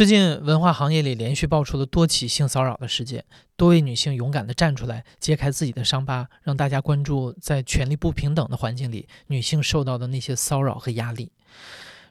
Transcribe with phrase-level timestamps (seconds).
[0.00, 3.22] 最近文化行业里连续爆出了多起性骚扰的事件，
[3.54, 11.30] 多位女性勇敢地站出来，揭开自己的伤疤，让大家关注在权力不平等的环境里，女性受到的那些骚扰和压力。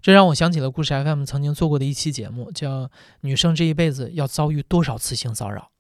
[0.04, 2.86] 这让我想起了故事 FM 曾经做过的一期节目，叫
[3.22, 5.72] 《女生这一辈子要遭遇多少次性骚扰》。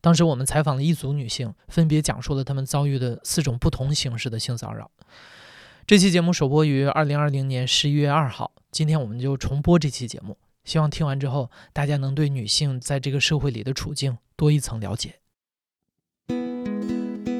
[0.00, 4.88] 当时我们采访了一组女性，分别讲述了她们遭遇的四种不同形式的性骚扰。
[5.84, 10.38] 这期节目首播于二零二零年十一月二号，今天我们就重播这期节目。
[10.66, 15.14] 希望听完之后，大家能对女性在这个社会里的处境多一层了解。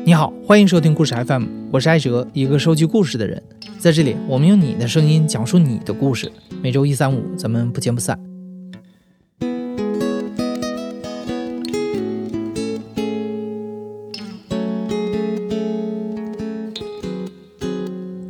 [0.05, 3.43] 你好，欢迎收听故事 FM，我是艾哲，一个收集故事的人。
[3.81, 6.31] 在这里，我们用你的声音讲述你的故事。
[6.63, 8.17] 每周一、三、五，咱们不见不散。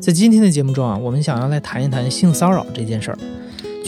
[0.01, 3.19] 在今天的节目中啊，我们想要来谈一谈性骚扰这件事儿。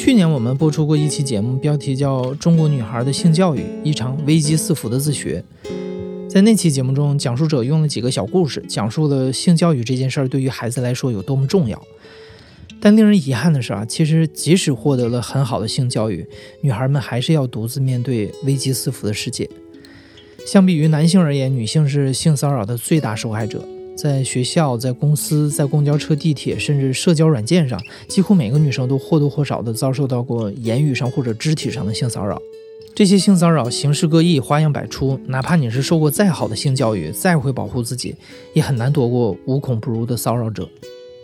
[0.08, 5.44] 去年我们播出过一期节目，标题叫《中国女孩的性教育：一场危机四伏的自学》。
[6.30, 11.78] 在那期节目中，讲述者用了几个小故事，讲述了性教育这件事儿对于孩子来说有多么重要。
[12.80, 16.26] 但令人遗憾的是啊，其实即使获得了很好的性教育，
[16.62, 19.46] 女孩们还是要独自面对危机四伏的世界。
[20.46, 23.62] 相比于男性而言，女性是性骚扰的最大受害者。
[24.00, 32.40] 在学校、在公司、在公交车、地铁，甚至社交软件上，几乎每个女生都或多或少的遭受到过言语上或者肢体上的性骚扰。
[32.94, 35.18] 这些性骚扰形式各异，花样百出。
[35.26, 38.14] 哪怕你是受过再好的性教育，再会保护自己，
[38.52, 40.68] 也很难躲过无孔不入的骚扰者。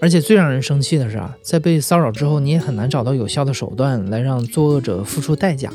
[0.01, 5.73] 而且最让人生气的是啊，在被骚扰之后，你也很难找到有效的手段来让作恶者付出代价。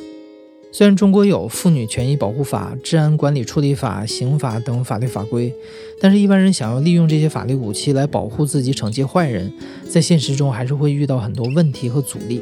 [0.71, 5.51] 虽然中国有《妇女权益保护法》《治安管理处理法》《刑法》等法律法规，
[5.99, 9.51] 但是，一般人想要利用这些法律武器来保护自己、惩戒坏人，
[9.89, 12.39] 在现实中还是会遇到很多问题和阻力。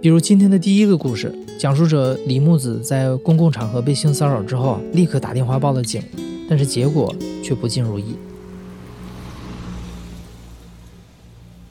[0.00, 6.02] 比如今天的第一个故事，讲述者李木子在公共场合被性骚扰之后，立刻打电话报了警，
[6.50, 8.16] 但是结果却不尽如意。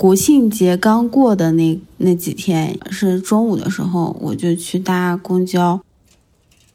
[0.06, 5.82] 国庆节刚过的那那几天是中午的时候，我就去搭公交，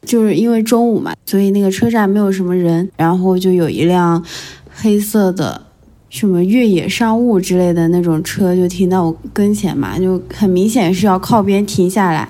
[0.01, 4.21] 就是因为中午嘛，所以那个车站没有什么人，然后就有一辆
[4.69, 5.61] 黑色的
[6.09, 12.29] 什么越野商务之类的那种车就停到我跟前嘛，就很明显是要靠边停下来，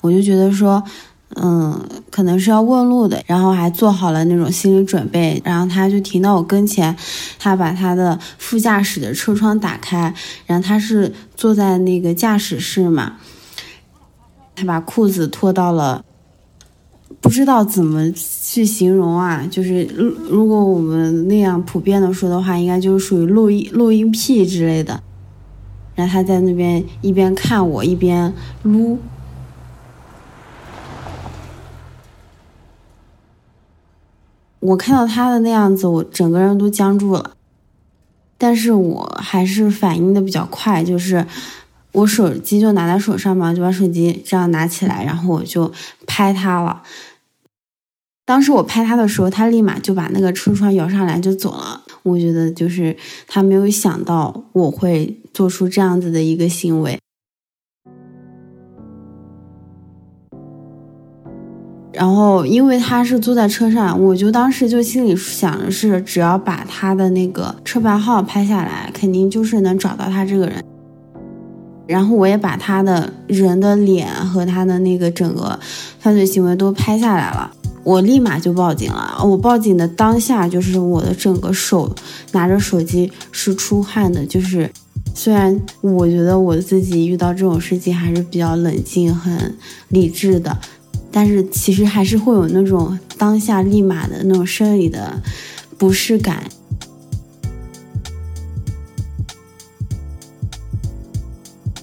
[0.00, 0.82] 我就觉得说。
[1.34, 1.78] 嗯，
[2.10, 6.96] 可能是要问路的，然后还做好了那种心理准备，然后他就停到我跟前，
[7.38, 10.14] 他把他的副驾驶的车窗打开，
[10.46, 13.16] 然后他是坐在那个驾驶室嘛，
[14.54, 16.02] 他把裤子脱到了，
[17.20, 25.02] 不知道怎么去形容啊，就是如如果我们那样普遍的说的话，应该就是属于录音录音癖之类的，
[25.96, 28.32] 然后他在那边一边看我一边
[28.62, 28.96] 撸。
[34.66, 37.32] 我看到他的那样子，我整个人都僵住了。
[38.38, 41.26] 但是我还是反应的比较快，就是
[41.92, 45.72] 我手机就拿在手上嘛，就把手机这样拿起来，然后我就
[46.06, 46.82] 拍他了。
[48.26, 51.82] 当时我拍他的时候，他立马就把那个车窗摇上来就走了。
[52.02, 52.96] 我觉得就是
[53.26, 56.98] 他没有想到我会做出这样子的一个行为。
[61.96, 70.62] 然后，因为他是坐在车上，我就当时就心里想的是，只要把他的那个车牌号拍下来，肯定就是能找到他这个人。
[71.86, 75.58] 然后我也把他的人的脸和他的那个整个
[75.98, 77.50] 犯罪行为都拍下来了，
[77.82, 79.18] 我立马就报警了。
[79.24, 81.90] 我报警的当下，就是我的整个手
[82.32, 84.70] 拿着手机是出汗的，就是
[85.14, 89.56] 虽然我觉得我自己遇到这种事情还是比较冷静、很
[89.88, 90.54] 理智的。
[91.16, 95.18] 但是其实还是会有那种当下立马的那种生理的
[95.78, 96.42] 不适感。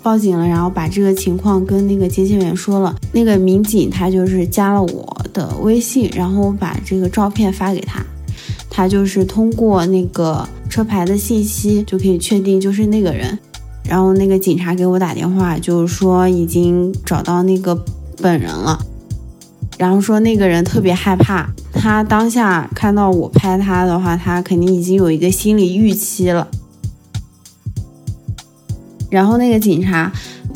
[0.04, 2.96] 报警了，然后把这个情况跟那个接线员说了。
[3.12, 8.06] 那个民警他就是加了我的微信，然后我把这个照片发给他，
[8.70, 13.40] 他就是通过那个车牌的信息就可以确定就是那个人。
[13.84, 17.84] 然后那个警察给我打电话，就是说已经找到那个
[18.22, 18.80] 本人了。
[19.78, 26.48] 然后说那个人特别害怕，他当下看到我拍他的话，他肯定已经有一个心理预期了。
[29.10, 30.12] 然后那个警察，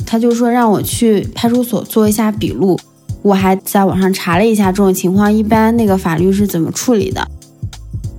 [0.06, 2.78] 他就说让我去派出所做一下笔录。
[3.22, 7.28] 我还在网上查了一下这种情况，一般那个法律是怎么处理的，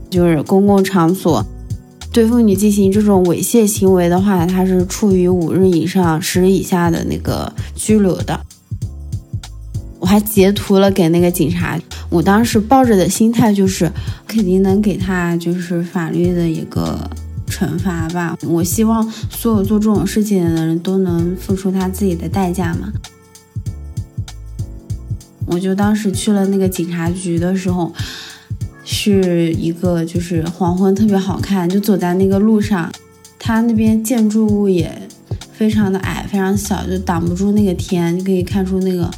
[0.09, 1.43] 就是公共场所
[2.11, 8.39] 对妇女进行这种猥亵行为的话，他是处于五日以上十日以下的那个拘留的。
[9.99, 11.79] 我还截图了给那个警察，
[12.09, 13.91] 我当时抱着的心态就是
[14.25, 16.97] 肯定能给他就是法律的一个
[17.47, 18.37] 惩罚吧。
[18.43, 22.91] 我希望所有做这种事情的人都能付出他自己的代价嘛。
[25.45, 27.93] 我就当时去了那个警察局的时候。
[28.91, 32.91] 是一个，就是黄昏特别好看，就走在那个路上，
[33.37, 35.07] 他那边建筑物也
[35.53, 39.09] 非常的矮，非常小，就挡不住那个天，就可以看出那个，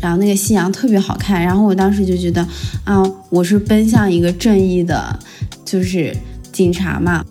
[0.00, 1.42] 然后那个夕阳特别好看。
[1.42, 2.46] 然后我当时就觉得，
[2.84, 5.18] 啊，我是奔向一个正义的，
[5.64, 6.16] 就是
[6.52, 7.24] 警察嘛。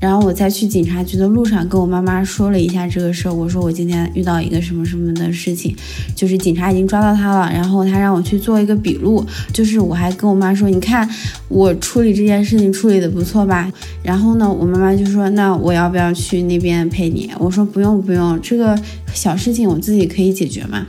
[0.00, 3.32] 然后我在去警察局的路上，跟我妈妈说了一下这个事儿。
[3.32, 5.76] 我说我今天遇到一个什么什么的事情，
[6.16, 9.24] 就是警察已经抓到他了，然后他让我去做一个笔录。
[9.52, 11.08] 就是我还跟我妈说，你看
[11.46, 13.72] 我处理这件事情处理的不错吧？
[14.02, 17.30] 然后呢，我妈妈就说，那我要不要去那边陪你？
[17.38, 18.76] 我说不用不用，这个
[19.14, 20.84] 小事情我自己可以解决嘛。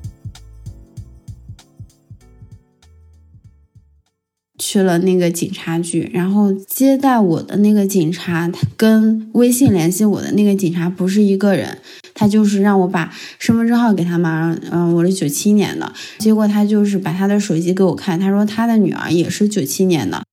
[4.74, 11.78] 去了那个警察局，然后接待我的那个警察，他跟微信联系我的那个警察不是一个人，
[12.16, 20.24] 他就是让我把身份证号给他嘛，嗯，我是九七年的，结果他就是把他的手机给我看，他说他的女儿也是九七年的，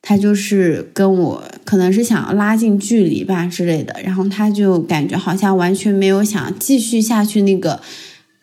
[0.00, 7.82] 他就是跟我可能是想拉近距离吧之类的，然后他就感觉好像完全没有想继续下去那个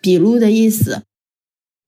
[0.00, 1.02] 笔录的意思，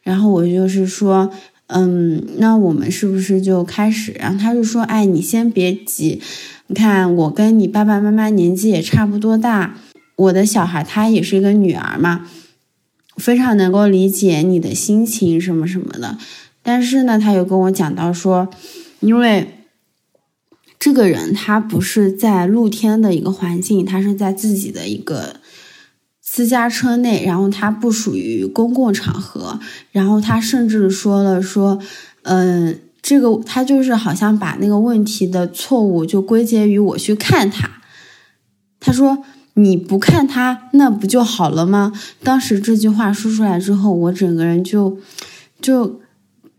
[0.03, 1.31] 然后我就是说。
[1.69, 4.13] 嗯，那我们是不是就开始？
[4.13, 6.23] 然后他就说：“哎，你先别急，
[6.69, 9.77] 你看我跟你爸爸妈妈年纪也差不多大，
[10.15, 12.29] 我的小孩她也是一个女儿嘛，
[13.17, 16.17] 非常能够理解你的心情什么什么的。
[16.63, 18.49] 但是呢，他又跟我讲到说，
[19.01, 19.65] 因为
[20.79, 25.41] 这个人他不是在露天的一个环境，他是在自己的一个。”
[26.37, 29.59] 私家车内，然后他不属于公共场合，
[29.91, 31.79] 然后他甚至说了说，
[32.25, 37.81] 嗯，这个他就是好像把那个问题的错误就归结于我去看他。
[38.79, 39.25] 他说
[39.55, 41.95] 你不看他，那不就好了吗？
[42.23, 44.99] 当时这句话说出来之后，我整个人就
[45.63, 46.03] 就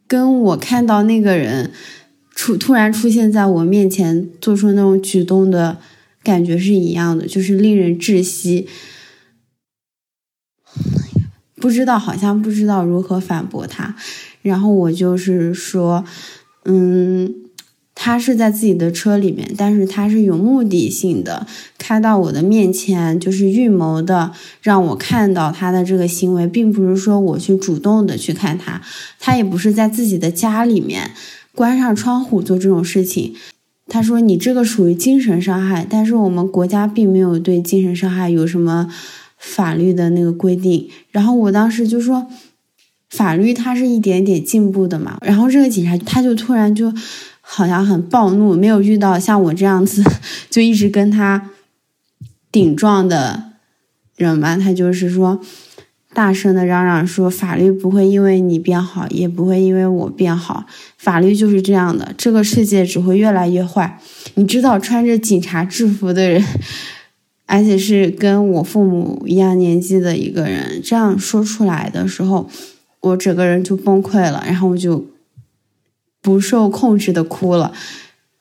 [0.07, 1.71] 跟我看到那个人
[2.33, 5.77] 出突然出现在我面前做出那种举动的
[6.23, 8.67] 感觉是一样的，就是令人窒息。
[11.59, 13.95] 不知道，好像不知道如何反驳他。
[14.43, 16.05] 然后我就是说，
[16.65, 17.33] 嗯，
[17.95, 24.31] 他是在自己的车里面，但是他是有目的性的开到我的面前，就是预谋的
[24.61, 28.81] 让我看到他的这个行为，并不是说我去主动的去看他。
[29.19, 31.11] 他也不是在自己的家里面
[31.55, 33.33] 关上窗户做这种事情。
[33.87, 38.89] 他说你这个属于精神伤害，但是我们国家并没有对精神伤害有什么。
[39.37, 42.27] 法律的那个规定，然后我当时就说，
[43.09, 45.17] 法律它是一点点进步的嘛。
[45.21, 46.91] 然后这个警察他就突然就
[47.41, 50.03] 好像很暴怒，没有遇到像我这样子
[50.49, 51.51] 就一直跟他
[52.51, 53.51] 顶撞的
[54.15, 54.57] 人嘛。
[54.57, 55.39] 他就是说，
[56.13, 60.65] 大声的嚷嚷说，法律不会因为你变好，也不会因为我变好，
[60.97, 63.99] 法律就是这样的，这个世界只会越来越坏。
[64.33, 66.43] 你知道穿着警察制服的人。
[67.47, 72.47] 而且是跟我父母一样年纪的一个人这样说出来的时候，
[72.99, 75.07] 我整个人就崩溃了，然后我就
[76.21, 77.73] 不受控制的哭了。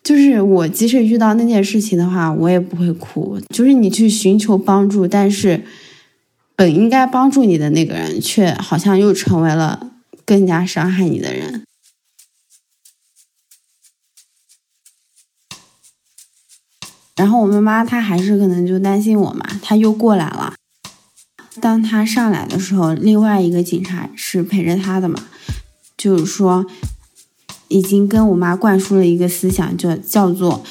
[0.03, 3.41] 就是我即使遇到那件事情的话，我也不会哭。
[3.49, 5.63] 就是你去寻求帮助，但是
[6.55, 9.93] 本应该帮助你的那个人，却好像又成为了
[10.25, 11.63] 更加伤害你的人。
[17.17, 20.55] 然后我妈妈她还是可能就担心我嘛，她又过来了。
[21.61, 25.25] 当她上来的时候，另外一个警察是陪着她的嘛，
[25.97, 26.67] 就是说
[27.69, 30.63] 已经跟我妈灌输了一个思想，就叫做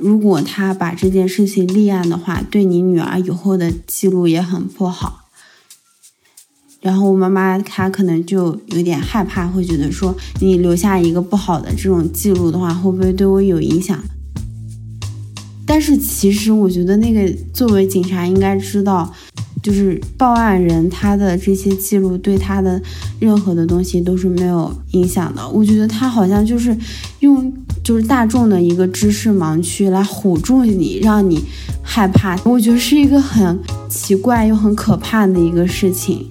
[0.00, 5.28] 如果他把这件事情立案的话，对你女儿以后的记录也很不好。
[6.80, 14.02] 然后我妈妈她可能就有点害怕，会觉得说你留下一个不好的这种记录的话，会不会对我有影响？
[15.66, 19.12] 但是其实我觉得那个作为警察应该知道，
[19.62, 22.80] 就是报案人他的这些记录对他的
[23.20, 25.48] 任何的东西都是没有影响的。
[25.48, 26.76] 我觉得他好像就是
[27.20, 27.52] 用
[27.84, 31.42] 就是大众的一个知识盲区来唬住你，让你
[31.82, 32.38] 害怕。
[32.44, 36.26] 我觉得是一个很奇怪又很可怕的一个事情。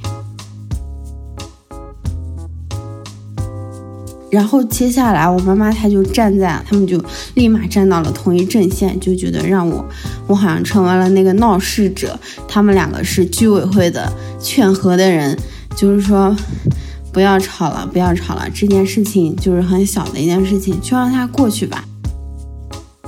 [4.32, 7.04] 然后接下来我妈妈她就站在，他们就
[7.36, 9.86] 立马站到了同一阵线，就觉得让我，
[10.26, 15.38] 我好像成为了那个闹事者，他们两个是居委会的劝和的人，
[15.76, 16.34] 就是说
[17.12, 21.84] 不要吵了，不要吵了，这件事情就是很小的一件事情，就让它过去吧。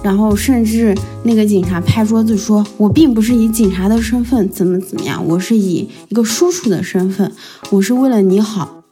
[0.03, 7.31] 然后甚至那个警察拍桌子说：“我并不是以警察的身份怎么怎么样，我是以一个叔叔的身份，
[7.69, 8.82] 我是为了你好。”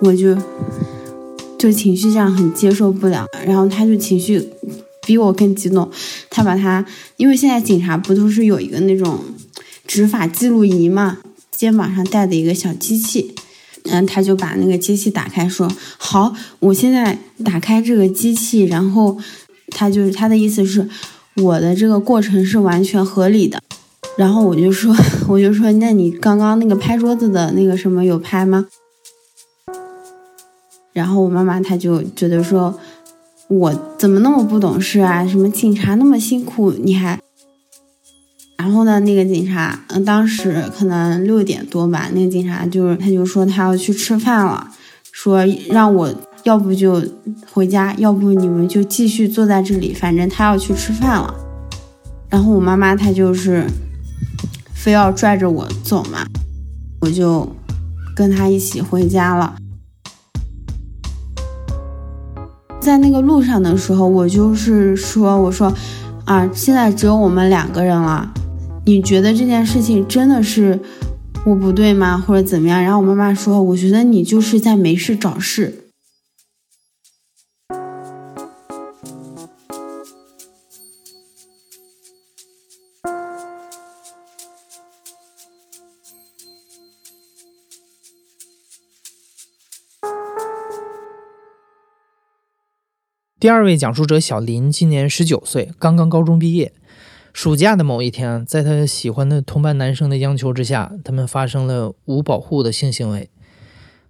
[0.00, 0.36] 我就
[1.58, 4.48] 就情绪上很接受不了，然后他就情绪
[5.06, 5.90] 比我更激动，
[6.28, 6.84] 他把他
[7.16, 9.18] 因为现在警察不都是有一个那种
[9.86, 11.18] 执法记录仪嘛，
[11.50, 13.34] 肩膀上带的一个小机器。
[13.84, 15.66] 嗯，他就把那个机器打开，说
[15.96, 19.16] ：“好，我现在打开这个机器，然后
[19.70, 20.86] 他就是他的意思是，
[21.36, 23.58] 我的这个过程是完全合理的。”
[24.18, 24.94] 然后我就说
[25.28, 28.66] ：“我就说，那你刚刚那个拍桌子的那个什么有拍吗？”
[31.00, 32.78] 然后我妈妈她就觉得说
[33.48, 35.26] ：“我怎么那么不懂事啊？
[35.26, 37.18] 什么警察那么辛苦，你还……”
[38.58, 44.68] 然后呢，那个警察，嗯，当时可能六点多吧，那个警察就是，他就说他要去吃饭了，
[45.10, 46.14] 说让我
[46.44, 47.02] 要不就
[47.50, 51.34] 回家，要不你们就继续坐在这里，反正他要去吃饭了。
[52.28, 53.64] 然后我妈妈她就是
[54.74, 56.26] 非要拽着我走嘛，
[57.00, 57.48] 我就
[58.14, 59.56] 跟他一起回家了。
[62.80, 65.72] 在那个路上的时候，我就是说，我说
[66.24, 68.32] 啊，现在只有我们两个人了。
[68.86, 70.80] 你觉得这件事情真的是
[71.44, 72.82] 我不对吗，或者怎么样？
[72.82, 75.79] 然后我妈妈说，我觉得你就是在没事找事。
[93.40, 96.74] 第二位讲述者小林今年十九岁，刚刚高中毕业。
[97.32, 103.30] 暑假的某一天，在他喜欢的同班男生的央求之下，他们发生了无保护的性行为。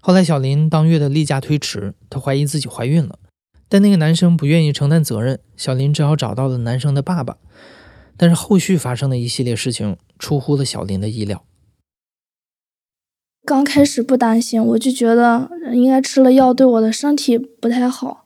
[0.00, 3.20] 后来，小林当月的例假推迟，她怀疑自己怀孕了，
[3.68, 7.36] 但那个男生不愿意承担责任，小林只好找到了男生的爸爸。
[8.16, 11.44] 但是后续发生的一系列事情出乎了小林的意料。
[13.46, 18.19] 刚开始不担心，我就觉得应该吃了药对我的身体不太好，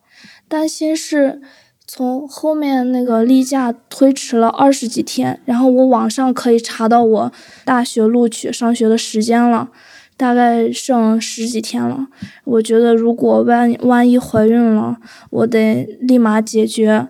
[0.55, 1.41] 担心是。
[1.87, 7.33] 从后面那个例假推迟了二十几天，然后我网上可以查到我
[7.63, 9.69] 大学录取上学的时间了，
[10.17, 12.09] 大概剩十几天了。
[12.45, 14.97] 我觉得如果万万一怀孕了，
[15.29, 17.07] 我得立马解决。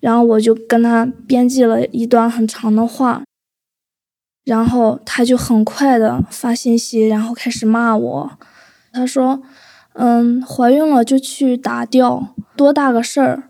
[0.00, 3.22] 然后我就跟他编辑了一段很长的话，
[4.44, 8.30] 然后他就很快的发信息，然后开始骂我。
[8.92, 9.42] 他说
[9.98, 13.44] ：“嗯，怀孕了就去打掉，多大个事儿。”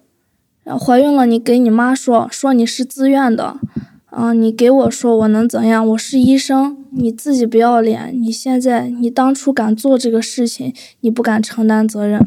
[0.80, 3.60] 怀孕了，你给你妈说说你是自愿的，
[4.06, 5.86] 啊，你给我说我能怎样？
[5.90, 8.10] 我是医生，你自己不要脸。
[8.12, 12.20] 你现在你当初敢做这个事情，你不敢承担责任。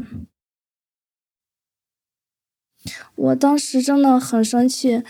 [3.14, 5.02] 我当时真的很生气，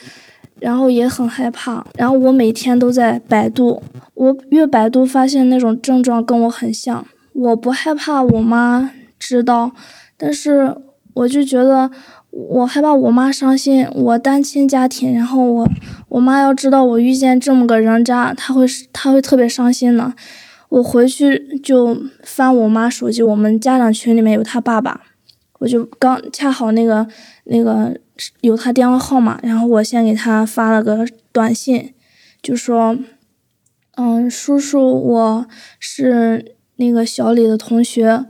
[0.59, 3.81] 然后也很害怕，然后我每天都在百度，
[4.15, 7.07] 我越百度发现那种症状跟我很像。
[7.33, 8.91] 我不害怕我妈
[9.21, 9.71] 知道，
[10.17, 10.75] 但是
[11.15, 11.89] 我就觉得。
[12.33, 15.69] 我害怕我妈伤心，我单亲家庭，然后我
[16.09, 20.15] 我妈要知道我遇见这么个人渣，她会她会特别伤心的。
[20.69, 25.01] 我回去就翻我妈手机，我们家长群里面有她爸爸，
[25.59, 27.05] 我就刚恰好那个
[27.47, 27.99] 那个
[28.43, 31.93] 有他电话号码，然后我先给他发了个短信，
[32.41, 32.97] 就说，
[33.97, 35.47] 嗯，叔叔，我
[35.81, 38.25] 是那个小李的同学，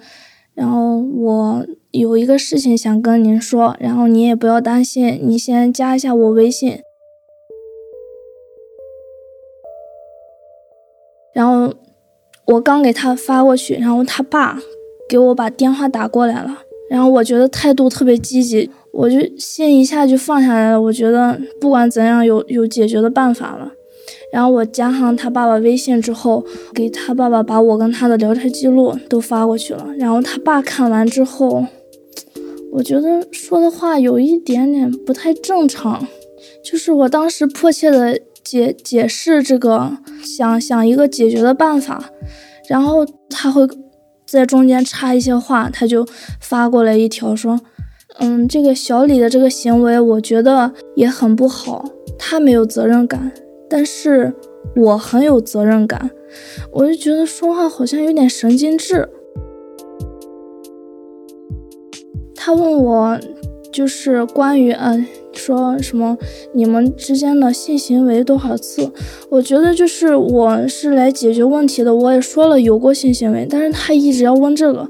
[0.61, 1.67] 然后我。
[1.93, 6.79] 有一个事情想跟您说，然后你也不要担心，你先加一下我微信。
[11.35, 11.75] 然后
[12.45, 14.61] 我刚给他发过去，然后他爸
[15.09, 20.81] 给我把电话打过来了，然后我觉得态度特别积极，我就心一下就放下来了。
[20.81, 23.73] 我觉得不管怎样，有有解决的办法了。
[24.33, 26.45] 然后我加上他爸爸微信之后，
[26.75, 29.87] 给他爸爸把我跟他的聊天记录都发过去了。
[29.99, 31.67] 然后他爸看完之后。
[32.73, 36.07] 我觉得说的话有一点点不太正常，
[36.65, 42.13] 就是我当时迫切的解解释这个，想想一个解决的办法，
[42.69, 43.67] 然后他会
[44.25, 46.07] 在中间插一些话，他就
[46.41, 47.61] 发过来一条说，
[48.21, 51.85] 嗯，这个小李的这个行为，我觉得也很不好，
[52.17, 53.33] 他没有责任感，
[53.71, 54.35] 但是
[54.75, 56.11] 我很有责任感，
[56.73, 59.09] 我就觉得说话好像有点神经质。
[62.35, 63.19] 他问我
[63.73, 65.07] 就是关于嗯。
[65.33, 66.19] 说什么？
[66.53, 68.91] 你们之间的性行为多少次？
[69.31, 71.95] 我觉得就是我是来解决问题的。
[71.95, 74.87] 我也说了有过性行为，但是他一直要问这个，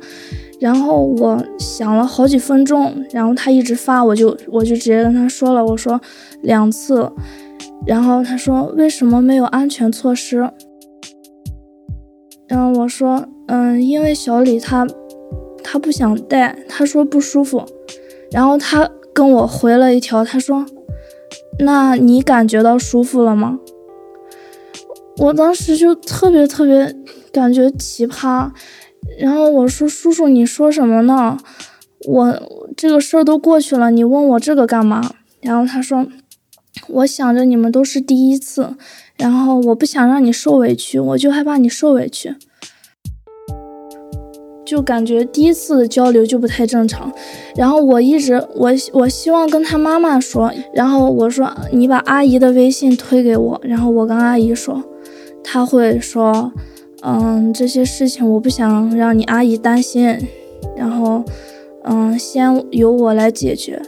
[0.58, 6.00] 然后我想了好几分钟，然后他一直发，我就我就直接跟他说了，我说
[6.40, 7.08] 两次，
[7.86, 10.50] 然后他说为什么没有安全措施？
[12.48, 14.86] 然后我说嗯，因为小李他
[15.62, 17.64] 他不想戴，他说不舒服，
[18.30, 18.90] 然后他。
[19.12, 20.64] 跟我回了一条，他说
[21.58, 23.58] ：“那你感觉到舒服了吗？”
[25.18, 26.94] 我当时就特别特别
[27.32, 28.50] 感觉奇葩，
[29.18, 31.36] 然后我说：“叔叔，你说什么呢？
[32.06, 35.02] 我这个事儿都过去了，你问我这个干嘛？”
[35.42, 36.06] 然后他说
[36.88, 38.76] ：“我想着你们都是第一次，
[39.16, 42.34] 然后我不想让你受委屈，我就害怕你受委屈。”
[44.64, 47.12] 就感觉第一次的交流就不太正常，
[47.56, 54.80] 然后我一直我我希望跟他妈妈说，然后我说你把阿姨的微信推给我，然后我跟阿姨说，
[55.42, 56.52] 他会说，
[57.02, 60.16] 嗯，这些事情我不想让你阿姨担心，
[60.76, 61.24] 然后，
[61.82, 63.82] 嗯，先由我来解决。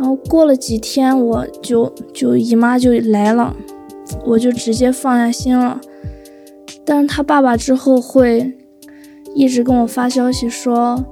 [0.00, 3.54] 然后过了几天，我就就姨妈就来了，
[4.24, 5.78] 我就直接放下心了。
[6.86, 8.54] 但是他爸爸之后会
[9.34, 11.04] 一直跟我发消息说，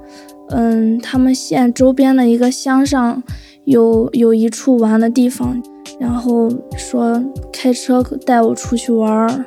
[0.49, 3.21] 嗯，他们县周边的一个乡上
[3.65, 5.61] 有有一处玩的地方，
[5.99, 9.45] 然后说开车带我出去玩儿，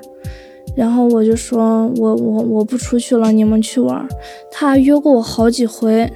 [0.77, 4.07] 然后我就说我我我不出去了，你们去玩儿。
[4.53, 6.13] 他约过我好几回，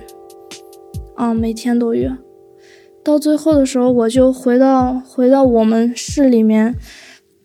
[1.16, 2.16] 嗯，每天都约。
[3.06, 6.74] 到最后的时候，我就回到回到我们市里面。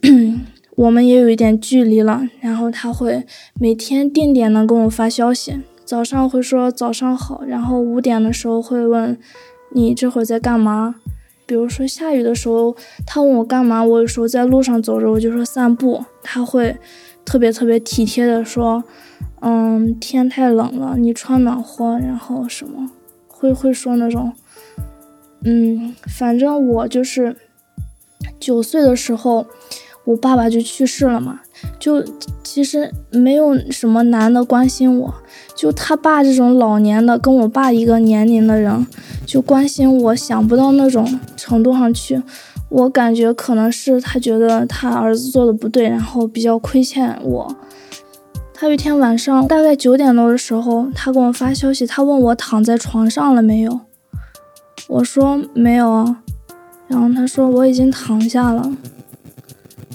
[0.75, 3.23] 我们也有一点距离了，然后他会
[3.59, 9.15] 每天定点的跟我发消息，早上会说早上好，然后五点的时候会问
[9.73, 10.95] 你这会儿在干嘛？
[11.45, 12.75] 比如说下雨的时候，
[13.05, 16.75] 他问我干嘛，我有时候在路上走着，我就说散步，他会
[17.23, 18.83] 特别特别体贴的说，
[19.41, 22.89] 嗯，天太冷了，你穿暖和，然后什么，
[23.27, 24.33] 会会说那种，
[25.43, 27.35] 嗯，反正我就是
[28.39, 29.45] 九岁的时候。
[30.03, 31.41] 我爸爸就去世了嘛，
[31.77, 32.03] 就
[32.43, 35.13] 其实没有什么男的关心我，
[35.55, 38.87] 就他爸这种老年的跟我爸一个年龄的人，
[39.27, 42.19] 就关心我想不到那种程度上去。
[42.69, 47.55] 我感觉可能是他觉得他儿子做的不对，然后比较亏欠我。
[48.55, 53.81] 他有一天晚上大概九点多的时候，他给我发消息，他问我躺在床上了没有，
[54.87, 56.23] 我说没有啊，
[56.87, 58.71] 然后他说我已经躺下了。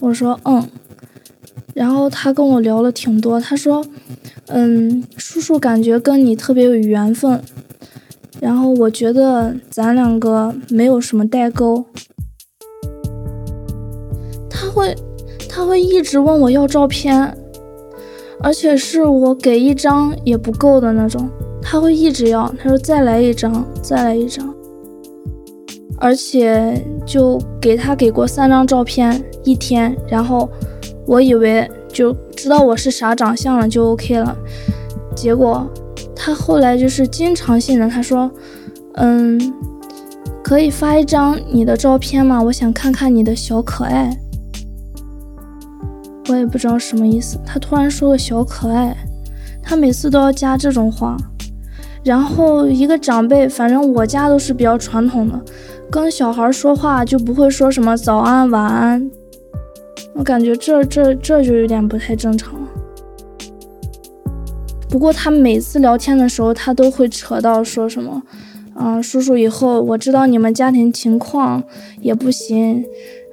[0.00, 0.68] 我说嗯，
[1.74, 3.40] 然后他跟我聊了挺多。
[3.40, 3.84] 他说，
[4.46, 7.42] 嗯，叔叔感觉跟你特别有缘分，
[8.40, 11.84] 然后我觉得咱两个没有什么代沟。
[14.48, 14.94] 他会，
[15.48, 17.36] 他会一直问我要照片，
[18.40, 21.28] 而且是我给一张也不够的那种，
[21.60, 22.50] 他会一直要。
[22.58, 24.54] 他说再来一张，再来一张。
[25.98, 30.48] 而且就给他给过三张照片一天，然后
[31.06, 34.36] 我以为就知道我是啥长相了就 OK 了，
[35.14, 35.66] 结果
[36.14, 38.30] 他后来就是经常性的他说，
[38.94, 39.54] 嗯，
[40.42, 42.42] 可以发一张你的照片吗？
[42.42, 44.16] 我想看看你的小可爱。
[46.28, 48.96] 我也不知道什么意思，他突然说个小可爱，
[49.62, 51.16] 他每次都要加这种话，
[52.02, 55.40] 然后一个长辈，反正我家都是比较传统的。
[55.90, 59.10] 跟小孩说话就不会说什么早安晚安，
[60.14, 62.68] 我感觉这这这就有点不太正常了。
[64.88, 68.22] 不过他每次聊天的时候，他都会扯到说什么，
[68.74, 71.62] 嗯，叔叔以后我知道你们家庭情况
[72.00, 72.84] 也不行，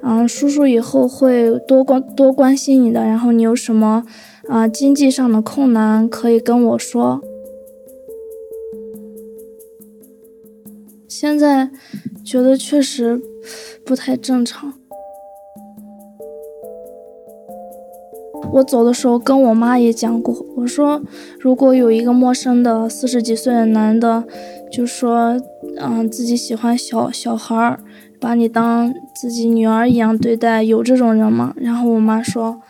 [0.02, 4.04] 嗯，叔叔以后会多关多关心你的，然后你有什么
[4.48, 7.22] 啊经济上的困难可以跟我说。
[11.16, 11.70] 现在
[12.24, 13.22] 觉得确实
[13.86, 14.74] 不太正常。
[18.54, 21.00] 我走的时候跟我妈也讲过，我说
[21.38, 24.24] 如果有一个陌生的四十几岁的男的，
[24.72, 25.40] 就说
[25.76, 27.78] 嗯自己喜欢小小孩儿，
[28.18, 31.54] 把你当自己女儿一样对待，有这种人吗？
[31.56, 32.60] 然后我妈说，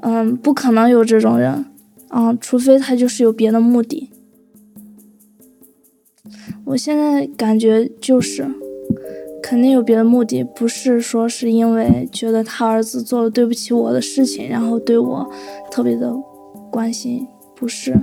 [0.00, 1.66] 嗯不可能有这种人，
[2.08, 4.08] 啊除非他就是有别的目的。
[6.64, 8.46] 我现在感觉就是，
[9.42, 15.30] 肯定有别的目的，不是说是因为觉得他儿子做了对不起我的事情，然后对我
[15.70, 16.14] 特别的
[16.70, 17.94] 关心，不是。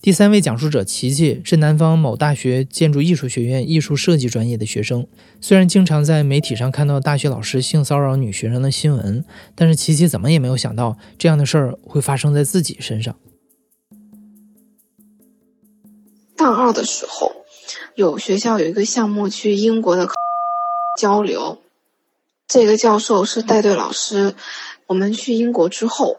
[0.00, 5.06] 第三位讲述者琪琪是南方某大学建筑艺术学院艺术设计专业的学生。
[5.40, 9.24] 虽然经常在媒体上看到大学老师性骚扰女学生的新闻，
[9.56, 13.16] 但是琪琪怎么也没有想到这样的事儿会发生在自己身上。
[16.36, 17.32] 大二的时候，
[17.96, 20.08] 有学校有一个项目去英国的
[20.96, 21.58] 交流，
[22.46, 24.34] 这个教授是带队老师。
[24.86, 26.18] 我们去英国之后。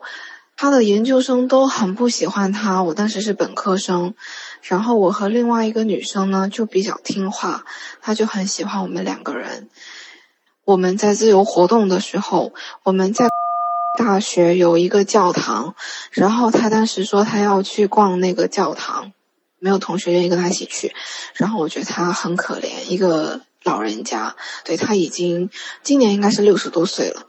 [0.61, 4.13] 他的研究生都很不喜欢他，我当时是本科生，
[4.61, 7.63] 然后我和另外一个女生呢就比较听话，
[8.01, 9.69] 他就很喜欢我们两个人。
[10.65, 12.51] 我们在自由活动的时候，
[12.83, 13.29] 我们在
[13.97, 15.75] 大学有一个教堂，
[16.11, 19.13] 然后他当时说他要去逛那个教堂，
[19.59, 20.93] 没有同学愿意跟他一起去，
[21.35, 25.49] 然后我觉得他很可怜，一个老人家，对他已经
[25.83, 27.27] 今年应该是六十多岁了，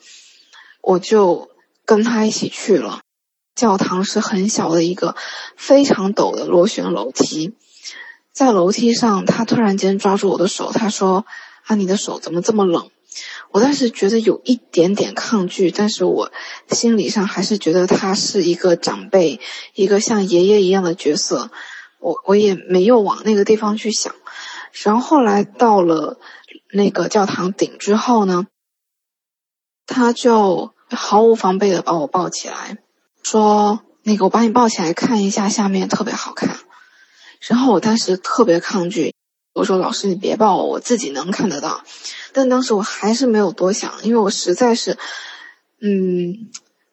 [0.82, 1.48] 我就
[1.84, 3.02] 跟他一起去了。
[3.60, 5.16] 教堂是很小的一个
[5.54, 7.52] 非常陡的螺旋楼梯，
[8.32, 11.26] 在楼梯上，他突然间抓住我的手，他说
[11.68, 12.88] ：“啊，你的手怎么这么冷？”
[13.52, 16.32] 我当时觉得有一点点抗拒，但是我
[16.70, 19.40] 心理上还是觉得他是一个长辈，
[19.74, 21.50] 一个像爷爷一样的角色，
[21.98, 24.14] 我我也没有往那个地方去想。
[24.82, 26.18] 然后后来到了
[26.72, 28.46] 那个教堂顶之后呢，
[29.84, 32.78] 他就毫无防备的把我抱起来。
[33.22, 36.56] 说那个，我把你抱起来看一下，下面特别好看。
[37.40, 39.14] 然后我当时特别抗拒，
[39.54, 41.84] 我说：“老师，你别抱我，我自己能看得到。”
[42.32, 44.98] 但当时我还是没有多想，因为我实在是，
[45.80, 46.50] 嗯，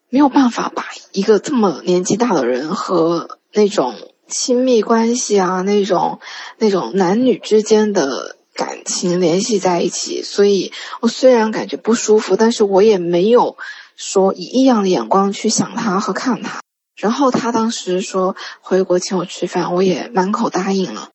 [0.09, 3.95] 没有办法把一个这么年纪大的人和那种
[4.27, 6.19] 亲密关系啊，那种
[6.57, 10.23] 那种男女之间的感情联系在一起。
[10.23, 13.57] 所以我虽然感觉不舒服，但是我也没有。
[13.97, 16.61] 说以异样的眼光去想他和看他，
[16.95, 21.09] 然后他当时说回国请我吃饭，我也满口答应了。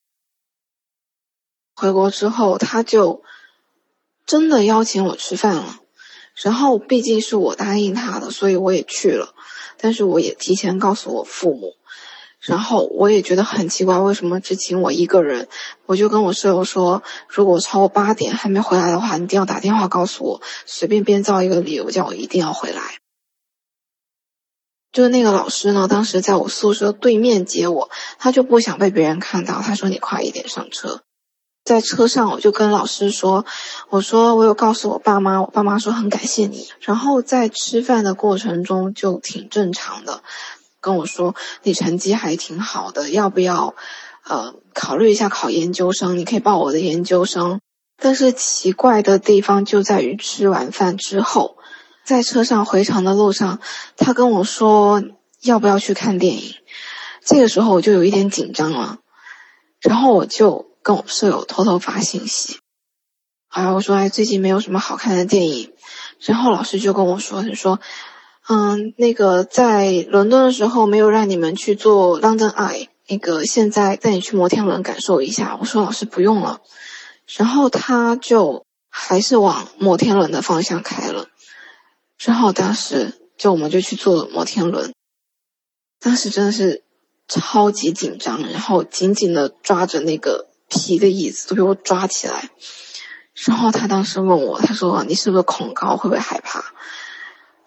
[1.77, 3.23] 回国之后，他就
[4.27, 5.79] 真的邀请我吃饭了，
[6.35, 9.33] 然后毕竟是我答应他的，所以我也去了，
[9.79, 11.77] 但是我也提前告诉我父母。
[12.45, 15.49] 然后我也觉得很奇怪，为什么只请我一个人？
[15.87, 22.83] 我就跟我舍友说，如果超过八点还没回来的话，你一定要打电话告诉我，随便编造一个理由，叫我一定要回来。
[24.91, 31.03] 就是那个老师呢，当时在我宿舍对面接我，他就不想被别人看到，他说你快一点上车。
[31.65, 33.47] 在车上我就跟老师说，
[33.89, 36.69] 我说我有告诉我爸妈，我爸妈说很感谢你。
[36.81, 40.25] 然后在吃饭的过程中就挺正常的。
[40.83, 43.77] 跟我说你成绩还挺好的，要不要，
[44.25, 46.19] 呃，考虑一下考研究生？
[46.19, 47.61] 你可以报我的研究生。
[47.97, 51.57] 但是奇怪的地方就在于吃完饭之后，
[52.05, 53.61] 在车上回程的路上，
[53.97, 55.05] 他跟我说
[55.41, 56.57] 要不要去看电影。
[57.25, 58.99] 这个时候我就有一点紧张了，
[59.81, 62.59] 然后我就跟我舍友偷偷发信息，
[63.51, 65.73] 哎，我说哎，最近没有什么好看的电影。
[66.19, 67.79] 然后老师就跟我说，他说。
[68.49, 75.57] 嗯，那个在伦敦的时候没有让你们去做 London Eye，那个现在带你去摩天轮感受一下。
[75.61, 76.61] 我说老师不用了，
[77.37, 81.29] 然后他就还是往摩天轮的方向开了，
[82.19, 84.93] 之后当时就我们就去坐摩天轮，
[86.01, 86.83] 当时真的是
[87.29, 92.51] 超级紧张，然后紧紧的抓着那个皮的椅子都被我抓起来，
[93.35, 96.65] 然后他当时问我，他说你是不是恐高，会不会害怕？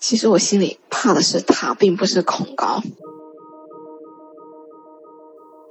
[0.08, 2.84] 其实我心里怕的是他，并不是恐高。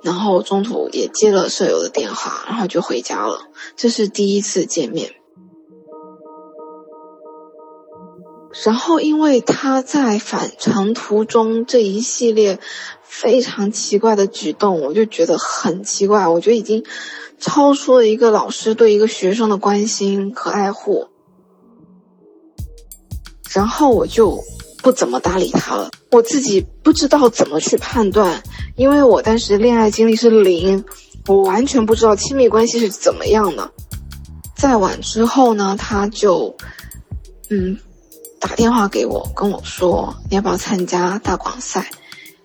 [0.02, 3.42] 然后中途也接了舍友的电话，然后就回家了。
[3.76, 5.14] 这是第一次见面。
[8.64, 12.58] 然后因为他在返程途中这一系列
[13.04, 16.26] 非常奇怪的举动，我就觉得很奇怪。
[16.26, 16.84] 我觉得已经
[17.38, 21.06] 超出了一个老师对一个学生的关心和爱护。
[23.54, 24.42] 然后我就
[24.82, 28.42] 不怎么搭理他了，我自己不知道怎么去判断，
[28.76, 30.84] 因为我当时恋爱经历是零，
[31.26, 33.70] 我完全不知道亲密关系是怎么样的。
[34.56, 36.54] 再晚之后呢，他就，
[37.48, 37.78] 嗯，
[38.40, 41.90] 打电话给我，跟我说你要不要参加大广赛，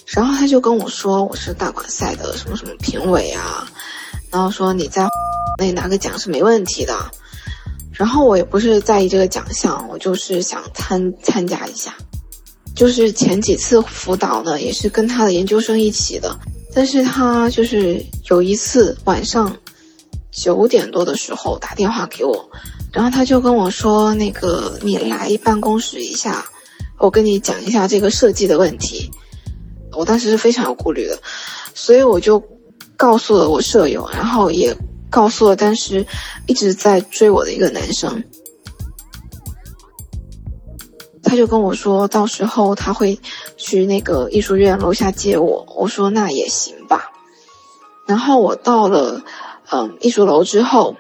[0.06, 3.68] 然后他就跟我说我是大广赛的什么什么评委啊，
[4.30, 5.08] 然后说你在
[5.60, 6.94] 那拿个奖是没问题的。
[8.00, 11.94] 然后我也不是在意这个奖项，我就是想参参加一下。
[12.74, 16.34] 就是前几次辅导呢，也是跟他的研究生一起的。
[16.74, 19.54] 但是他就是有一次晚上
[20.32, 22.50] 九点多的时候打电话给我，
[22.94, 26.46] 然后他就跟我说：“那个你来办公室一下，
[27.00, 29.12] 我跟你讲一下这个设计的问题。”
[29.92, 31.20] 我当时是非常有顾虑的，
[31.74, 32.42] 所以我就
[32.96, 34.74] 告诉了我舍友，然后也
[35.10, 36.06] 告诉了当时
[36.46, 38.24] 一直在追我的一个男生。
[41.22, 43.20] 他就跟我说，到时候他会
[43.56, 45.64] 去那个艺术院楼下接我。
[45.78, 47.12] 我说那也行吧。
[48.08, 49.22] 然后我到了，
[49.70, 50.96] 嗯，艺术楼之后，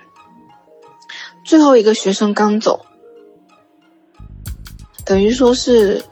[1.43, 2.85] 最后一个学生刚走，
[5.03, 6.03] 等于说是，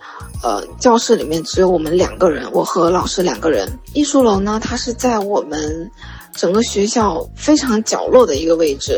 [0.41, 3.77] 呃，教室里面只有我们两个人，我和老师两个人。
[3.93, 5.91] 艺术楼呢，它是在我们
[6.37, 8.97] 整个学校非常角落的一个位置，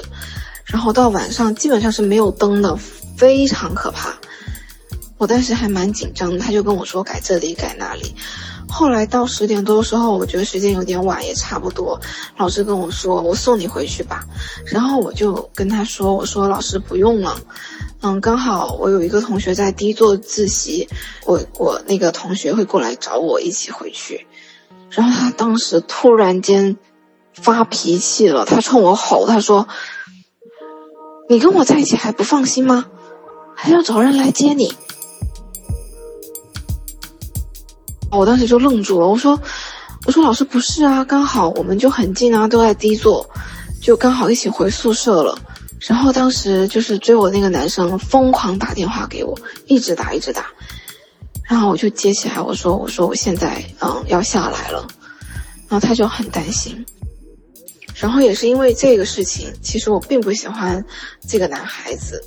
[0.65, 2.77] 然后到晚上基本上是没有灯的，
[3.17, 4.13] 非常可怕。
[5.17, 8.13] 我当时还蛮紧张的，他就跟我说改这里改那里。
[8.71, 11.99] 后来到十点多的时候，我觉得时间有点晚，也差不多。
[12.37, 14.23] 老师跟我说：“我送你回去吧。”
[14.67, 17.35] 然后我就跟他说：“我说老师不用了，
[18.01, 20.87] 嗯，刚好我有一个同学在 D 座自习，
[21.25, 24.27] 我我那个同学会过来找我一起回去。”
[24.91, 26.77] 然后他当时突然间
[27.41, 29.67] 发脾气了，他冲我吼：“他说，
[31.29, 32.85] 你跟我在一起还不放心吗？
[33.55, 34.73] 还要找人来接你？”
[38.11, 39.39] 我当时就愣住了，我说
[40.05, 43.29] ：“我说老师不是啊，刚好我们就很近啊，都在 D 座，
[43.81, 45.37] 就刚好一起回宿舍了。”
[45.87, 50.47] 然后当时就是追我那个男生疯狂打电话给我，一直打一直打，
[51.43, 54.85] 然后我就接起来，我说：“我说我现在嗯要下来了。”
[55.69, 56.83] 然后他就很担心。
[57.99, 60.83] 然后也是因为这个事情，其实我并不喜欢
[61.27, 62.23] 这个男孩子。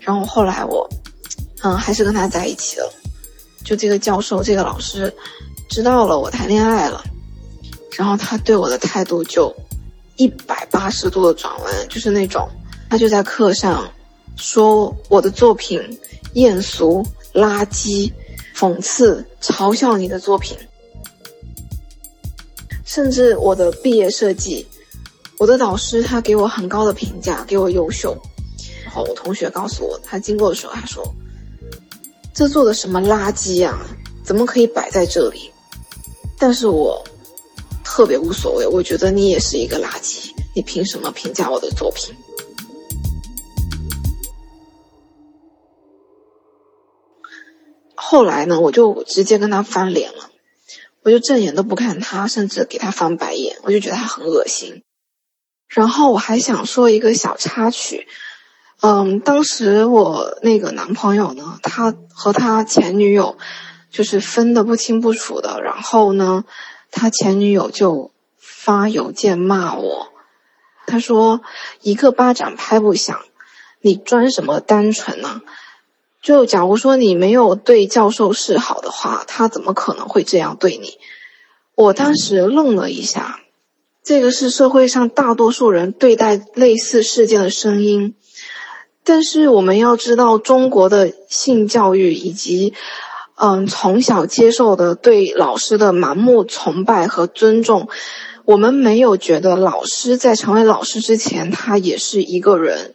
[0.00, 0.88] 然后后来我
[1.62, 2.92] 嗯还是跟他在一起了。
[3.64, 5.12] 就这个教授，这个老师，
[5.68, 7.04] 知道了我谈恋爱了，
[7.96, 9.54] 然后他对我的态度就
[10.16, 12.48] 一百八十度的转弯，就是那种，
[12.90, 13.88] 他就在课上
[14.36, 15.80] 说我的作品
[16.34, 18.10] 艳俗、垃圾、
[18.56, 20.56] 讽刺、嘲笑你的作品，
[22.84, 24.66] 甚至我的毕业设计，
[25.42, 28.16] 我的导师他给我很高的评价，给我优秀，
[28.84, 31.04] 然后我同学告诉我，他经过的时候他说。
[32.32, 33.76] 这做的什么垃圾呀？
[34.22, 35.50] 怎么可以摆在这里？
[36.38, 37.04] 但是我
[37.82, 42.14] 特别无所谓，我觉得你也是一个垃圾，你凭什么评价我的作品？
[47.96, 50.30] 后来呢，我就直接跟他翻脸了，
[51.02, 54.84] 我就正眼都不看他，甚至给他翻白眼，我就觉得他很恶心。
[55.74, 58.06] 然后我还想说一个小插曲。
[58.80, 63.38] 嗯，当时我那个男朋友呢，他和他前女友
[63.90, 65.62] 就是分得不清不楚的。
[65.62, 66.44] 然后呢，
[66.90, 70.12] 他前女友就发邮件骂我，
[70.86, 71.42] 他说
[71.80, 73.20] ：“一个巴掌拍不响，
[73.80, 75.42] 你装什么单纯呢？
[76.20, 80.98] 就假如说你没有对教授示好的话，他怎么可能会这样对你？”
[81.74, 83.40] 我当时愣了一下，
[84.02, 88.14] 这个是社会上大多数人对待类似事件的声音。
[89.04, 92.72] 但是我们要知道，中国的性教育以及，
[93.34, 97.88] 嗯，从小接受的对老师的盲目崇拜和尊重，
[98.44, 102.94] 我们没有觉得老师在成为老师之前，他也是一个人，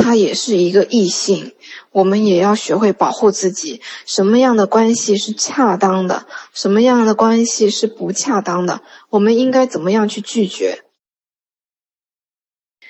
[0.00, 1.54] 他也是一个异性。
[1.92, 10.84] 我们也要学会保护自己，什么样的关系是恰当的，什么样的关系是不恰当的，我们应该怎么样去拒绝？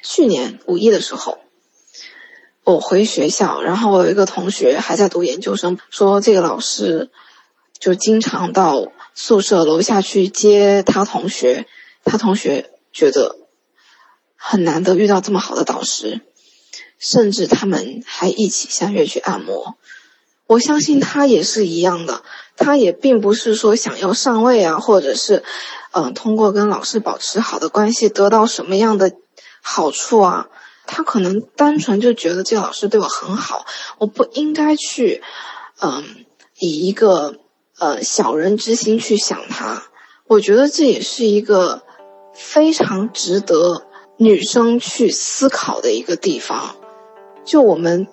[0.03, 1.39] 去年五一的时候。
[2.63, 7.11] 我回学校，然后我有一个同学还在读研究生，说这个老师
[7.81, 11.67] 就经常到宿舍楼下去接他同学，
[12.05, 13.39] 他同学觉得
[14.37, 16.21] 很难得遇到这么好的导师，
[16.99, 19.77] 甚至他们还一起相约去按摩。
[20.47, 22.23] 我相信他也是一样的，
[22.57, 25.45] 他也并不是说想要上位啊，或者是
[25.93, 29.13] 嗯通过跟老师保持好的关系得到什么样的
[29.61, 30.49] 好处啊。
[30.87, 33.65] 他可能单纯就觉得这个老师对我很好，
[33.99, 35.23] 我不应该去，
[35.81, 36.05] 嗯，
[36.59, 37.37] 以一个
[37.79, 39.85] 呃小人之心去想他。
[40.27, 41.83] 我觉得这也是一个
[42.35, 43.87] 非常值得
[44.23, 46.77] 女生去思考的一个地方。
[47.43, 48.07] 就我们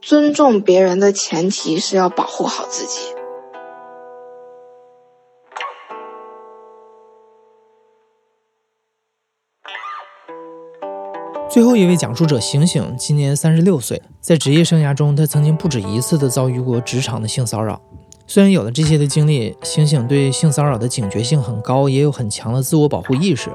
[0.00, 3.00] 尊重别人的前提是要保护好自己。
[11.50, 17.80] 最后一位讲述者醒醒，今年三十六岁，在职业生涯中，他曾经不止一次的遭遇过职场的性骚扰。
[18.28, 23.50] 虽然有了这些的经历，醒醒对性骚扰的警觉性很高，也有很强的自我保护意识，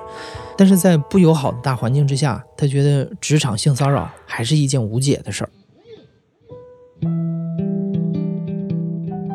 [0.57, 5.49] 但是在不友好的大环境之下，他觉得职场性骚扰还是一件无解的事儿。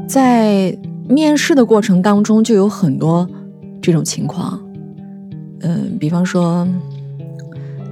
[0.08, 0.76] 在
[1.08, 3.26] 面试的过程当中，就有很多。
[3.80, 4.60] 这种情况。
[5.60, 6.66] 嗯，比方说，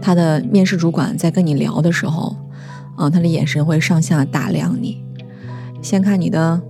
[0.03, 2.37] 他的面试主管在跟你聊的时候，
[2.97, 5.05] 啊，他的眼神会上下打量你，
[5.81, 6.61] 先看你的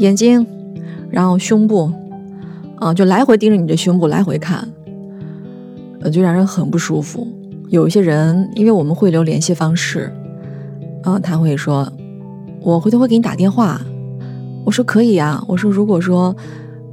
[0.00, 0.44] 眼睛，
[1.08, 1.92] 然后胸部，
[2.76, 4.68] 啊，就来回盯着你的胸部来回看，
[6.00, 7.26] 呃，就让人很不舒服。
[7.68, 10.12] 有一些人，因为我们会留联系方式，
[11.04, 11.90] 啊，他会说，
[12.60, 13.80] 我回头会给你打电话。
[14.64, 16.34] 我说可以呀，我说如果说。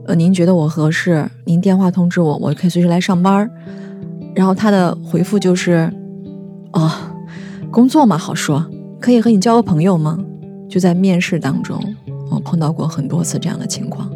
[0.10, 1.30] 呃，您觉得我合适？
[1.44, 3.52] 您电话通知我，我可以随时来上班。
[4.34, 5.92] 然后他的回复就是：
[6.72, 6.90] 哦，
[7.70, 8.66] 工作嘛，好说，
[9.02, 10.18] 可以和你交个朋友吗？
[10.70, 11.78] 就在面试当中，
[12.30, 14.12] 我碰到过很多次这样的情况。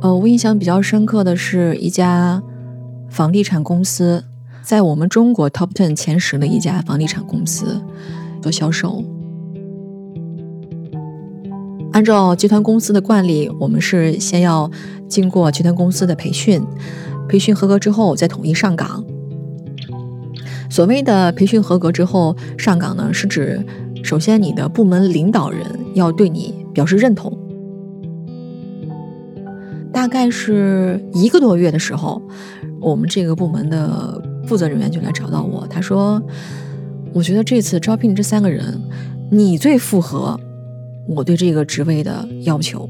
[0.00, 2.42] 呃，我印象比较深刻的是一家
[3.08, 4.24] 房地产公司，
[4.62, 7.80] 在我们中国 top ten 前十的一家房地产公司
[8.42, 9.02] 做销售。
[11.92, 14.70] 按照集团公司的惯例，我们是先要
[15.08, 16.60] 经过集团公司的培训，
[17.28, 19.04] 培训合格之后再统一上岗。
[20.68, 23.64] 所谓的培训合格之后上岗呢，是指
[24.04, 27.36] 首先你的部门领导人要对你表示认同。
[29.90, 32.20] 大概是一个多月的时候，
[32.82, 36.22] 我们这个部门的负责人员就来找到我，他说
[37.14, 38.78] ：“我觉得这次招聘这三个人，
[39.30, 40.38] 你最符合。”
[41.08, 42.88] 我对这个职位的要求，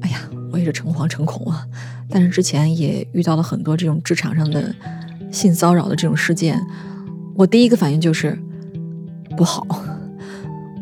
[0.00, 1.66] 哎呀，我也是诚惶诚恐啊！
[2.08, 4.74] 但是之前也遇到了很多这种职场上的
[5.30, 6.58] 性骚扰的这种事件，
[7.34, 8.38] 我第一个反应就是
[9.40, 9.66] 不好，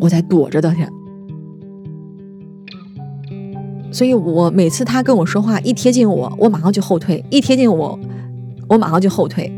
[0.00, 0.90] 我在躲着的天。
[3.92, 7.96] 所以我每次他跟我说话，一贴近我，我马上就后退；一贴近我，
[8.68, 9.48] 我马上就后退。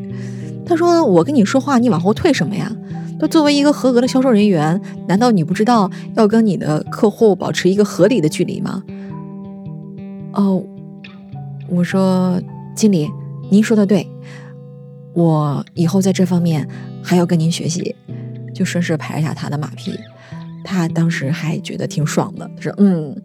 [0.66, 2.70] 他说：“我跟你说话，你往后退什么呀？”
[3.18, 8.82] 那作为一个合格的销售人员，难道你不知道要跟你的客户保持一个合理的距离吗？
[10.34, 10.62] 哦，
[11.70, 12.38] 我说
[12.76, 13.10] 经理，
[13.48, 14.06] 您说的对，
[15.14, 16.68] 我以后在这方面
[17.02, 17.96] 还要跟您学习，
[18.60, 19.98] 就顺势拍一下他的马屁。
[20.62, 23.16] 他当时还觉得挺爽的，说：“嗯，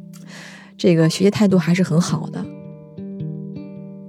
[0.78, 2.42] 这个学习态度还是很好的。”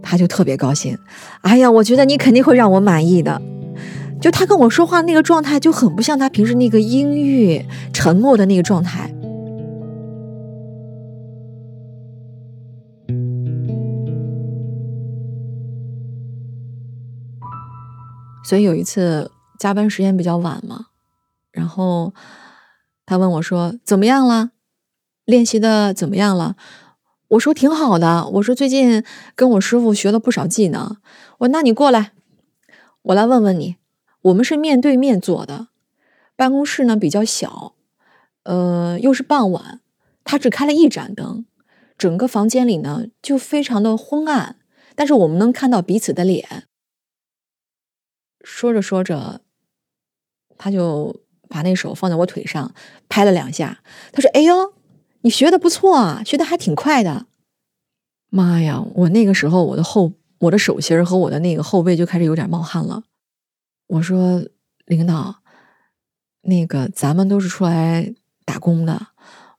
[0.00, 0.96] 他就特别高兴。
[1.40, 3.42] 哎呀，我觉得你肯定会让我满意的。
[4.20, 9.12] 就他跟我说话那个状态就很不像他平时那个阴郁沉默的那个状态，
[18.44, 20.86] 所以有一次加班时间比较晚嘛，
[21.56, 22.12] 然后
[23.06, 24.50] 他问我说：“怎么样了？
[25.24, 26.54] 练习的怎么样了？”
[27.28, 29.02] 我说：“挺好的。”我说：“最近
[29.34, 30.98] 跟我师傅学了不少技能。”
[31.38, 32.12] 我说：“那你过来，
[33.02, 33.76] 我来问问你。”
[34.26, 35.68] 我们是面对面坐的，
[36.34, 37.76] 办公室呢比较小，
[38.42, 39.80] 呃，又是傍晚，
[40.24, 41.46] 他只开了一盏灯，
[41.96, 44.56] 整个房间里呢就非常的昏暗，
[44.96, 46.64] 但是我们能看到彼此的脸。
[48.42, 49.42] 说着说着，
[50.58, 52.74] 他就把那手放在我腿上
[53.08, 53.80] 拍了两下，
[54.12, 54.72] 他说：“哎呦，
[55.22, 57.26] 你学的不错啊，学的还挺快的。”
[58.30, 63.04] 妈呀，我那个时候我的后我的手心和我的那个后背就开始有点冒汗了。
[63.86, 64.44] 我说
[64.84, 65.36] ：“领导，
[66.42, 68.12] 那个咱们都是出来
[68.44, 69.08] 打工的，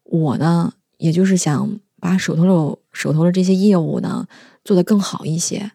[0.03, 4.27] 我呢，也就是想把手头的手头的这些业务呢
[4.63, 5.71] 做得更好一些。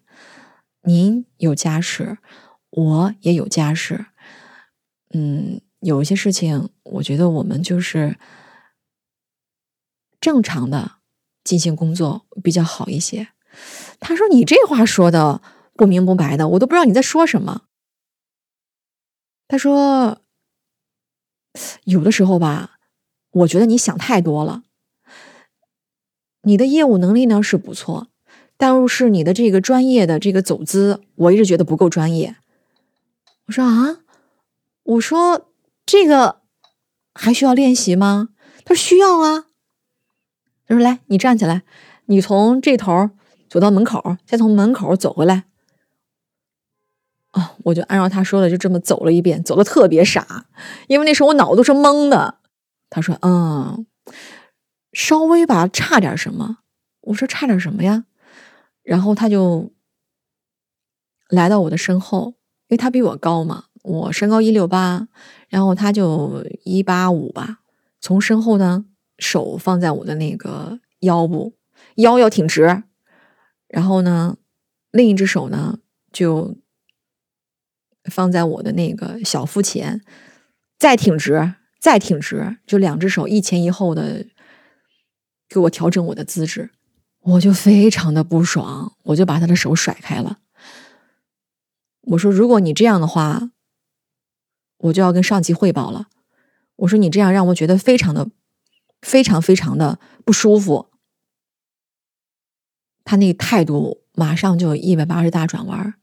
[0.83, 2.19] 您有家室，
[2.71, 4.07] 我也有家室，
[5.15, 8.17] 嗯，有一些事情，我觉得我们就是
[10.21, 10.93] 正常的
[11.45, 13.29] 进行工作比较好一些。”
[14.01, 15.43] 他说：“你这话说的
[15.75, 17.65] 不明不白的，我都不知道你在说什么。”
[19.49, 20.23] 他说
[21.85, 22.79] ：“有的时候吧，
[23.33, 24.63] 我觉得你想太多了。
[26.43, 28.09] 你的业务能力呢是不错，
[28.57, 32.37] 但是你的这个专业的这个走资，我一直觉得不够专业。”
[33.47, 33.99] 我说：“啊，
[34.85, 35.52] 我说
[35.85, 36.43] 这个
[37.15, 38.31] 还需要练习吗？”
[38.65, 39.47] 他说：“需要啊。”
[40.67, 41.63] 他说：“来，你站起来，
[42.07, 43.11] 你从这头
[43.49, 45.45] 走到门口，再从门口走回来。”
[47.33, 47.57] 啊！
[47.65, 50.47] 我就按照他说的，就这么走了一遍，走的特别傻，
[50.87, 52.39] 因为那时候我脑子都是懵的。
[52.91, 53.87] 他说：“嗯，
[54.93, 56.59] 稍微吧，差点什么？”
[57.01, 58.05] 我说：“差点什么呀？”
[58.85, 59.73] 然后他就
[61.29, 62.35] 来到我的身后，
[62.69, 65.09] 因为他比我高嘛，我身高一六八，
[65.49, 67.61] 然后他就一八五吧。
[68.01, 68.87] 从身后呢，
[69.19, 71.55] 手放在我的那个腰部，
[71.97, 72.83] 腰要挺直，
[73.69, 74.37] 然后呢，
[74.91, 75.79] 另一只手呢
[76.13, 76.57] 就。
[78.11, 80.03] 放在我的那个小腹前，
[80.77, 84.27] 再挺直，再挺直，就两只手一前一后的
[85.49, 86.71] 给我调整我的姿势。
[87.21, 90.39] 我就非常的不爽，我就把他的手甩开了。
[92.01, 93.53] 我说：“如果你这样的话，
[94.83, 96.07] 我就要跟上级汇报了。”
[96.77, 98.29] 我说：“你这样让我觉得非常的、
[99.01, 100.91] 非常、非常的不舒服。”
[103.05, 105.95] 他那个态度马上就一百八十大转弯。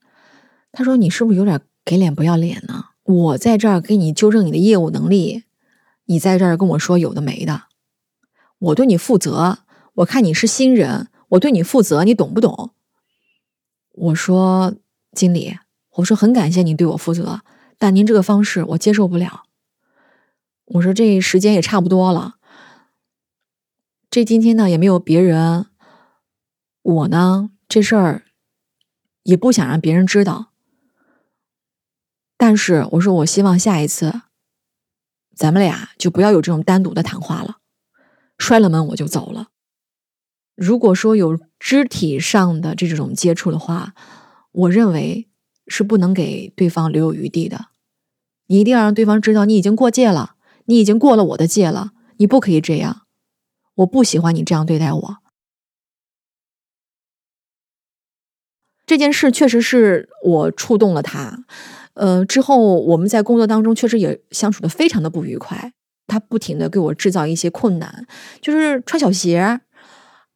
[0.71, 2.85] 他说：“你是不是有点给脸不要脸呢？
[3.03, 5.43] 我在这儿给你纠正你的业务能力，
[6.05, 7.63] 你在这儿跟我说有的没的。
[8.59, 9.59] 我对你负责，
[9.95, 12.73] 我看你是新人，我对你负责，你懂不懂？”
[13.91, 14.75] 我说
[15.13, 15.57] ：“经理。”
[15.95, 17.41] 我说很感谢你对我负责，
[17.79, 19.43] 但您这个方式我接受不了。
[20.65, 22.35] 我说这时间也差不多了，
[24.11, 25.67] 这今天呢也没有别人，
[26.81, 28.23] 我呢这事儿
[29.23, 30.51] 也不想让别人知道。
[32.35, 34.21] 但是我说我希望下一次
[35.33, 37.59] 咱们俩就不要有这种单独的谈话了。
[38.37, 39.47] 摔了门我就走了。
[40.55, 43.95] 如果说有肢体上的这种接触的话，
[44.51, 45.27] 我认为。
[45.71, 47.67] 是不能给对方留有余地的，
[48.49, 50.35] 你一定要让对方知道你已经过界了，
[50.65, 53.03] 你已经过了我的界了，你不可以这样，
[53.75, 55.17] 我不喜欢你这样对待我。
[58.87, 61.45] 这件事确实是我触动了他，
[61.93, 65.73] 呃，之后我们在工作当中确实也相处的非常的不愉快，
[66.07, 68.07] 他不停的给我制造一些困难，
[68.41, 69.61] 就是穿小鞋。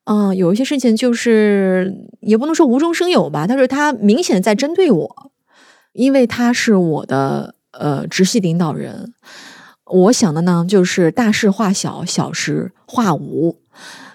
[0.06, 5.32] 嗯，有一些事情就是也不能说无中生有吧，但是他明显在针对我，
[5.94, 9.14] 因为他是我的呃直系领导人。
[9.86, 13.58] 我想的呢，就是大事化小，小事化无。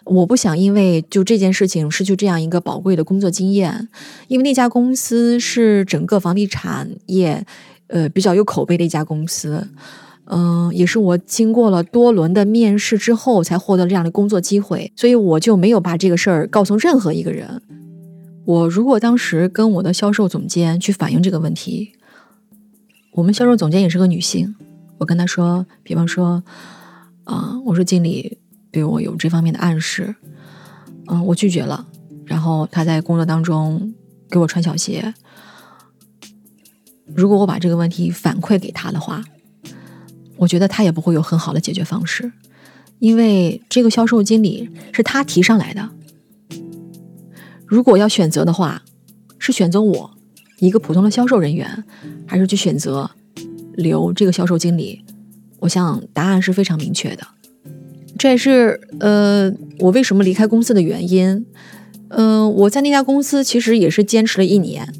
[0.04, 3.88] 我不想因为就这件事情失去这样一个宝贵的工作经验，
[4.28, 7.44] 因为那家公司是整个房地产业
[7.88, 9.68] 呃比较有口碑的一家公司。
[10.30, 17.62] 嗯，也是我经过了多轮的面试之后才获得这样的工作机会，所以我就没有把这个事儿告诉任何一个人。
[18.44, 21.92] 我如果当时跟我的销售总监去反映这个问题，
[23.18, 24.54] 我们销售总监也是个女性，
[24.96, 26.40] 我跟她说，比方说，
[27.24, 28.38] 啊，我说经理
[28.70, 30.14] 对我有这方面的暗示，
[31.08, 31.84] 嗯，我拒绝了，
[32.24, 33.92] 然后他在工作当中
[34.30, 35.12] 给我穿小鞋，
[37.12, 39.24] 如果我把这个问题反馈给他的话。
[40.36, 42.30] 我觉得他也不会有很好的解决方式，
[43.00, 45.90] 因为这个销售经理是他提上来的。
[47.66, 48.84] 如果要选择的话，
[49.40, 50.17] 是选择我
[50.58, 51.84] 一个普通的销售人员，
[52.26, 53.10] 还是去选择
[53.74, 55.04] 留这个销售经理？
[55.60, 57.26] 我想答案是非常明确的。
[58.16, 61.46] 这也是呃我为什么离开公司的原因。
[62.08, 64.92] 嗯，我在那家公司其实也是坚持了一年，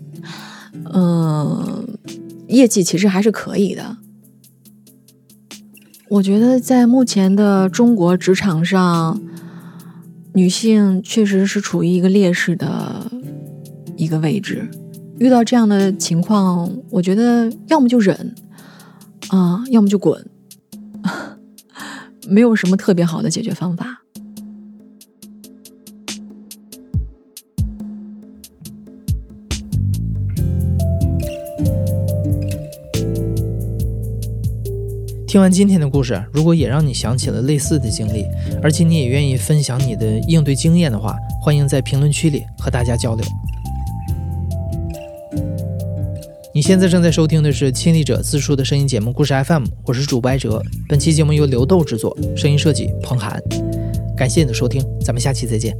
[0.93, 1.99] 嗯，
[2.49, 3.97] 业绩其实还是可以的。
[6.09, 9.21] 我觉得在目前的中国职场上，
[10.35, 13.11] 女性确实是处于一个劣势的
[13.97, 14.69] 一个位置。
[15.21, 18.35] 遇到这样的情况，我觉得要么就忍，
[19.29, 20.25] 啊，要么就滚，
[22.29, 24.03] 没有什么特别好的解决方法。
[35.27, 38.25] 听完今天的故事，如果也让你想起了类似的经历，
[38.63, 43.25] 而且你也愿意分享你的应对经验的话，欢迎在评论区里和大家交流。
[46.59, 50.61] 你现在正在收听的是亲历者自述的声音节目《故事 FM》，我是主播艾哲。
[50.89, 53.41] 本期节目由刘豆制作，声音设计彭涵。
[54.17, 55.73] 感谢你的收听，咱们下期再见。